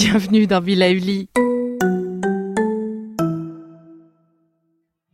[0.00, 0.86] Bienvenue dans Villa.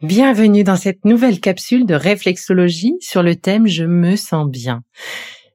[0.03, 4.83] Bienvenue dans cette nouvelle capsule de réflexologie sur le thème Je me sens bien.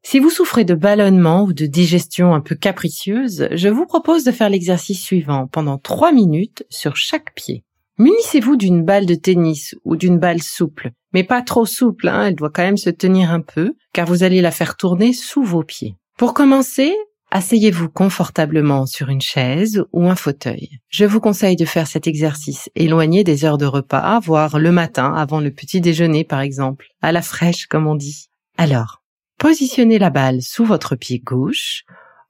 [0.01, 4.31] Si vous souffrez de ballonnement ou de digestion un peu capricieuse, je vous propose de
[4.31, 7.63] faire l'exercice suivant pendant 3 minutes sur chaque pied.
[7.99, 12.35] Munissez-vous d'une balle de tennis ou d'une balle souple, mais pas trop souple, hein, elle
[12.35, 15.63] doit quand même se tenir un peu, car vous allez la faire tourner sous vos
[15.63, 15.97] pieds.
[16.17, 16.95] Pour commencer,
[17.31, 20.79] Asseyez-vous confortablement sur une chaise ou un fauteuil.
[20.89, 25.13] Je vous conseille de faire cet exercice éloigné des heures de repas, voire le matin
[25.13, 28.29] avant le petit déjeuner par exemple, à la fraîche comme on dit.
[28.57, 29.03] Alors,
[29.37, 31.83] positionnez la balle sous votre pied gauche,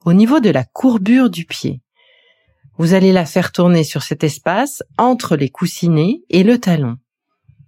[0.03, 1.81] au niveau de la courbure du pied.
[2.77, 6.97] Vous allez la faire tourner sur cet espace entre les coussinets et le talon.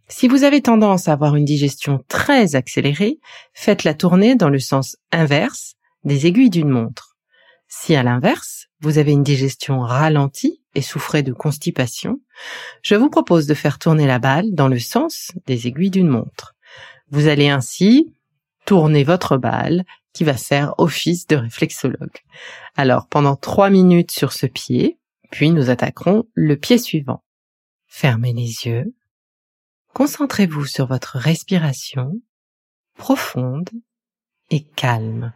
[0.09, 3.19] Si vous avez tendance à avoir une digestion très accélérée,
[3.53, 7.10] faites-la tourner dans le sens inverse des aiguilles d'une montre.
[7.73, 12.19] Si à l'inverse, vous avez une digestion ralentie et souffrez de constipation,
[12.81, 16.53] je vous propose de faire tourner la balle dans le sens des aiguilles d'une montre.
[17.11, 18.13] Vous allez ainsi
[18.65, 22.17] tourner votre balle qui va faire office de réflexologue.
[22.75, 24.99] Alors pendant trois minutes sur ce pied,
[25.31, 27.23] puis nous attaquerons le pied suivant.
[27.87, 28.93] Fermez les yeux.
[29.93, 32.11] Concentrez-vous sur votre respiration
[32.97, 33.69] profonde
[34.49, 35.31] et calme.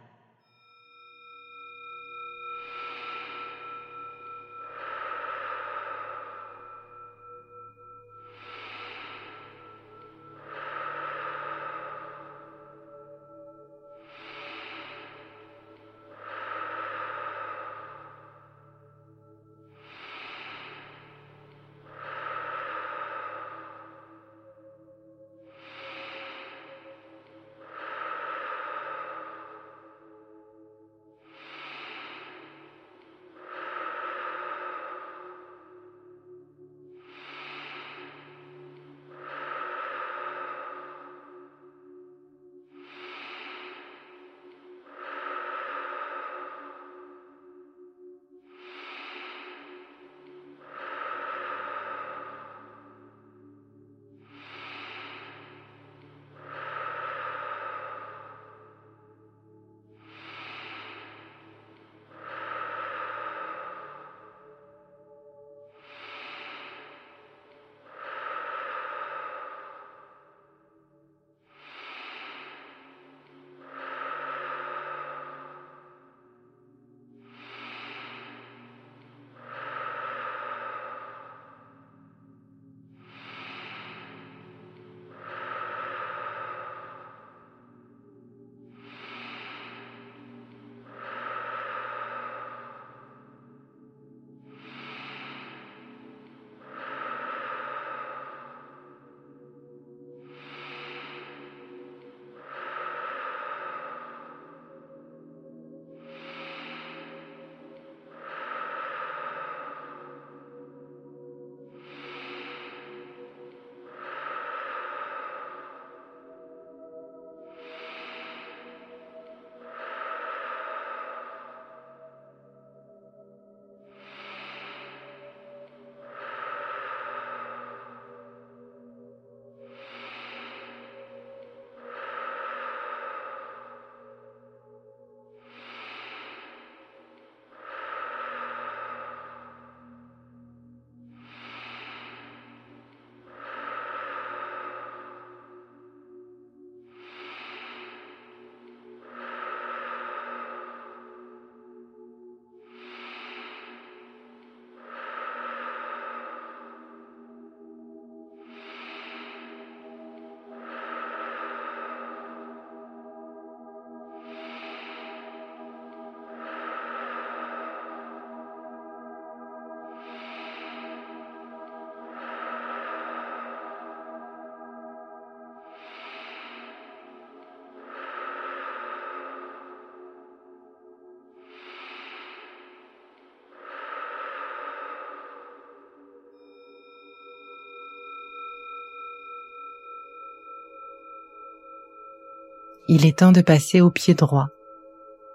[192.88, 194.48] Il est temps de passer au pied droit.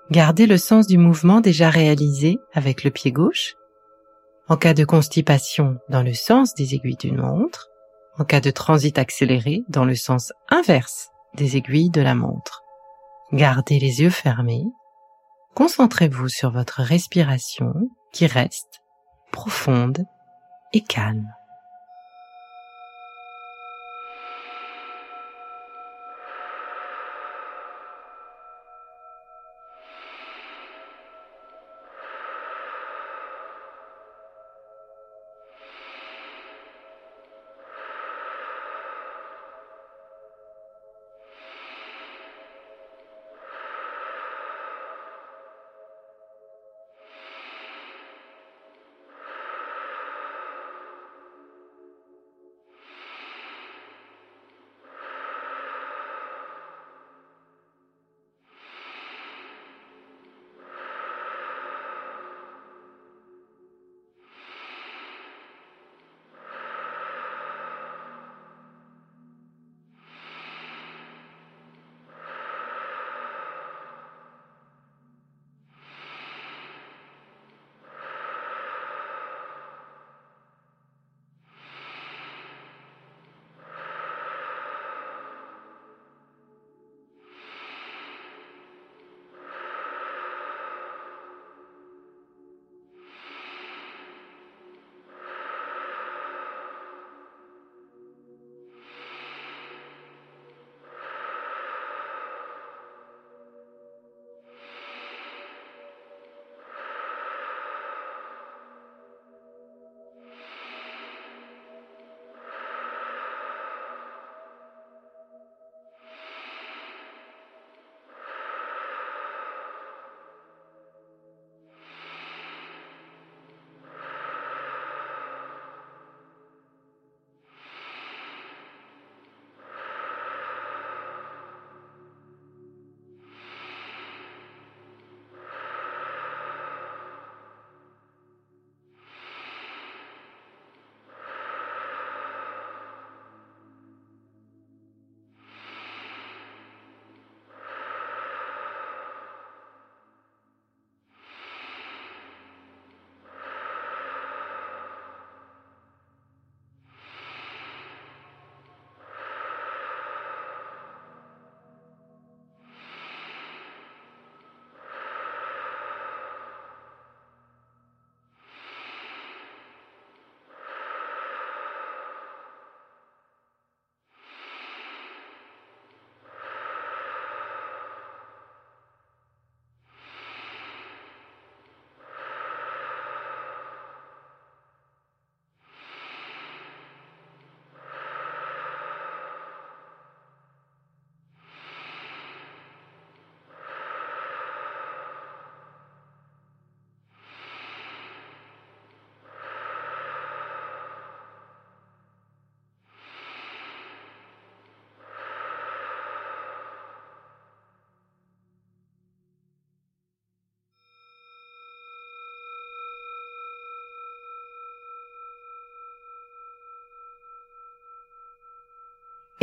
[0.09, 3.56] Gardez le sens du mouvement déjà réalisé avec le pied gauche.
[4.50, 7.69] En cas de constipation, dans le sens des aiguilles d'une montre.
[8.18, 12.63] En cas de transit accéléré, dans le sens inverse des aiguilles de la montre.
[13.31, 14.65] Gardez les yeux fermés.
[15.56, 17.74] Concentrez-vous sur votre respiration
[18.12, 18.81] qui reste
[19.31, 20.06] profonde
[20.74, 21.30] et calme.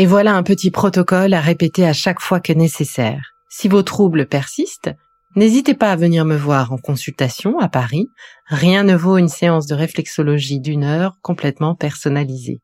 [0.01, 3.33] Et voilà un petit protocole à répéter à chaque fois que nécessaire.
[3.51, 4.95] Si vos troubles persistent,
[5.35, 8.07] n'hésitez pas à venir me voir en consultation à Paris.
[8.47, 12.59] Rien ne vaut une séance de réflexologie d'une heure complètement personnalisée.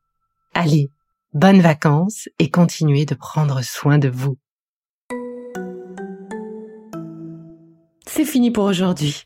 [0.53, 0.87] Allez,
[1.33, 4.37] bonnes vacances et continuez de prendre soin de vous.
[8.07, 9.25] C'est fini pour aujourd'hui.